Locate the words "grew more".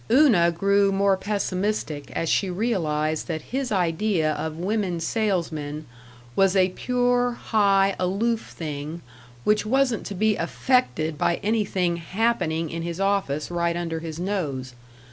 0.51-1.15